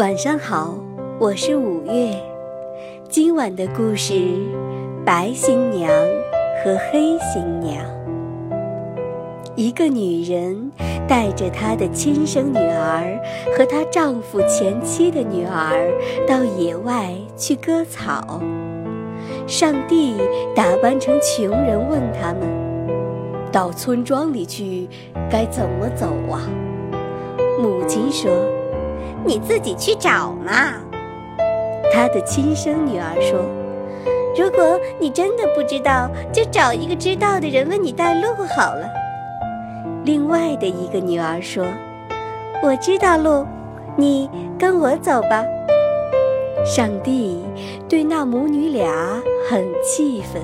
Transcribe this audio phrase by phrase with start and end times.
[0.00, 0.78] 晚上好，
[1.18, 2.16] 我是五月。
[3.10, 4.14] 今晚的故事
[5.04, 5.92] 《白新娘
[6.64, 7.84] 和黑新娘》。
[9.54, 10.72] 一个女人
[11.06, 13.20] 带着她的亲生女儿
[13.54, 15.92] 和她丈夫前妻的女儿
[16.26, 18.40] 到野外去割草。
[19.46, 20.14] 上帝
[20.56, 22.40] 打扮成穷人，问他们
[23.52, 24.88] ：“到村庄里去，
[25.30, 26.48] 该怎么走啊？”
[27.60, 28.30] 母亲说。
[29.24, 30.74] 你自己去找嘛。
[31.92, 33.38] 他的亲生女儿说
[34.38, 38.88] ：“如果你真的不知道，就找一个知道的人为你带路好了。”
[40.04, 41.64] 另外的一个女儿说
[42.62, 43.46] ：“我知道路，
[43.96, 45.44] 你跟我走吧。”
[46.64, 47.44] 上帝
[47.88, 50.42] 对那母女俩很气愤，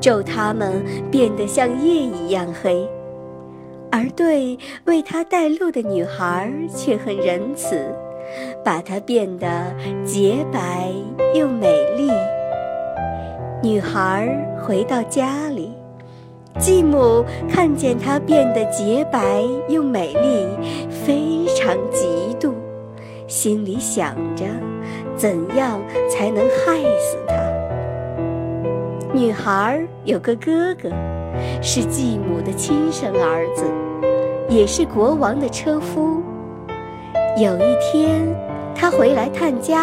[0.00, 2.88] 咒他们变得像夜一样黑。
[3.96, 7.90] 而对为他带路的女孩却很仁慈，
[8.62, 10.90] 把她变得洁白
[11.32, 12.10] 又美丽。
[13.62, 14.28] 女孩
[14.62, 15.72] 回到家里，
[16.58, 20.46] 继母看见她变得洁白又美丽，
[20.90, 22.52] 非常嫉妒，
[23.26, 24.44] 心里想着
[25.16, 27.34] 怎样才能害死她。
[29.14, 30.90] 女孩有个哥哥，
[31.62, 33.64] 是继母的亲生儿子。
[34.48, 36.22] 也是国王的车夫。
[37.36, 38.24] 有一天，
[38.74, 39.82] 他回来探家，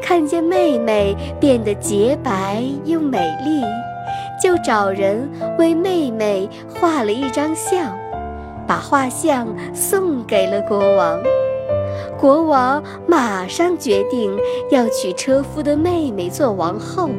[0.00, 3.60] 看见妹妹变得洁白又美丽，
[4.40, 7.92] 就找人为妹妹画了一张像，
[8.68, 11.20] 把画像送给了国王。
[12.16, 14.32] 国王马上决定
[14.70, 17.10] 要娶车夫的妹妹做王后。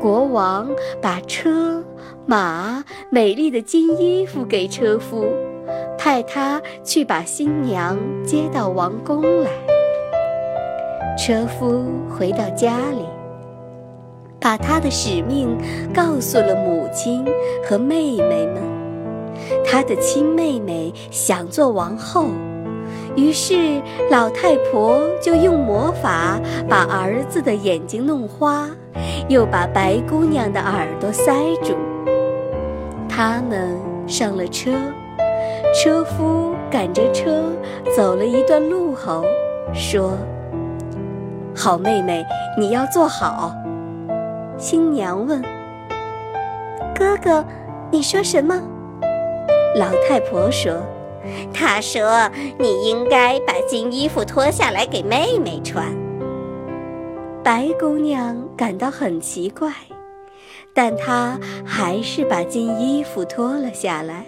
[0.00, 0.68] 国王
[1.00, 1.84] 把车。
[2.26, 5.26] 马美丽的金衣服给车夫，
[5.98, 9.50] 派他去把新娘接到王宫来。
[11.18, 13.04] 车夫回到家里，
[14.38, 15.56] 把他的使命
[15.92, 17.26] 告诉了母亲
[17.64, 18.62] 和妹妹们。
[19.64, 22.26] 他的亲妹妹想做王后，
[23.16, 26.39] 于是老太婆就用魔法
[26.70, 28.68] 把儿子的眼睛弄花，
[29.28, 31.74] 又把白姑娘的耳朵塞住。
[33.08, 33.76] 他们
[34.06, 34.70] 上了车，
[35.74, 37.42] 车夫赶着车
[37.96, 39.24] 走了一段路后，
[39.74, 40.16] 说
[41.56, 42.24] ：“好妹妹，
[42.56, 43.52] 你要坐好。”
[44.56, 45.42] 新娘问
[46.94, 47.44] ：“哥哥，
[47.90, 48.62] 你说什么？”
[49.74, 50.72] 老太婆说
[51.52, 52.30] ：“她说
[52.60, 55.84] 你应该把新衣服脱下来给妹妹穿。”
[57.42, 59.72] 白姑娘感到很奇怪。
[60.72, 64.24] 但她还是把金衣服脱了下来。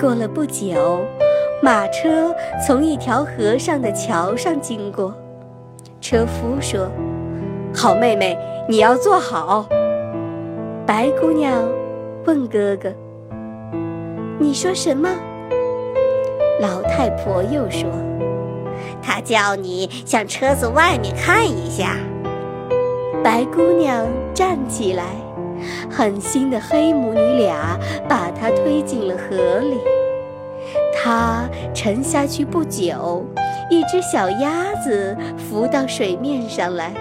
[0.00, 1.00] 过了不久，
[1.62, 2.34] 马车
[2.66, 5.14] 从一条河上的桥上经过。
[6.00, 6.90] 车夫说
[7.72, 8.36] ：“好妹妹，
[8.68, 9.68] 你要坐好。”
[10.84, 11.62] 白姑娘
[12.26, 12.92] 问哥哥
[14.40, 15.08] ：“你说什么？”
[16.60, 17.88] 老太婆又说
[19.02, 21.96] ：“他叫你向车子外面看一下。”
[23.22, 25.04] 白姑娘站起来，
[25.88, 27.78] 狠心的黑母女俩
[28.08, 29.78] 把她推进了河里。
[30.92, 33.24] 她沉下去不久，
[33.70, 36.92] 一只小鸭子浮到水面上来。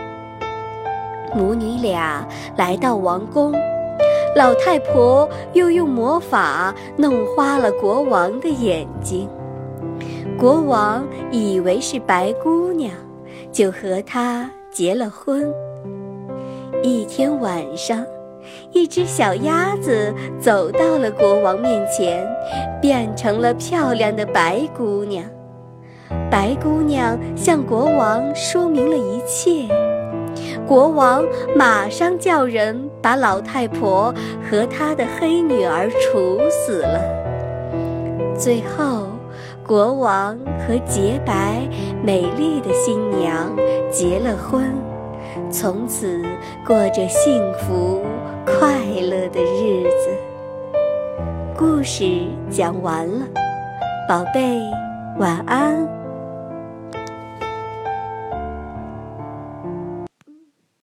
[1.34, 2.28] 母女俩
[2.58, 3.54] 来到王宫，
[4.36, 9.28] 老太婆又用魔法弄花了国王的眼睛。
[10.38, 12.94] 国王以为是白姑娘，
[13.52, 15.52] 就和她结了婚。
[16.84, 18.04] 一天晚上，
[18.72, 22.28] 一只小鸭子走到了国王面前，
[22.82, 25.24] 变成了漂亮的白姑娘。
[26.30, 29.68] 白姑娘向国王说明了一切，
[30.66, 31.24] 国王
[31.56, 34.14] 马上叫人把老太婆
[34.50, 37.00] 和她的黑女儿处死了。
[38.38, 39.11] 最后，
[39.72, 41.66] 国王和洁白
[42.04, 43.56] 美丽的新娘
[43.90, 44.70] 结了婚。
[45.50, 46.22] 从此
[46.68, 48.02] 过着幸福
[48.46, 50.10] 快乐的日子。
[51.58, 52.04] 故事
[52.50, 53.26] 讲完了，
[54.10, 54.60] 宝贝，
[55.18, 56.01] 晚安。